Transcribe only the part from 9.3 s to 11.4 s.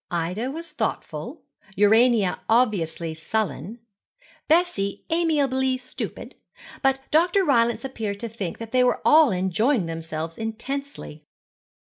enjoying themselves intensely.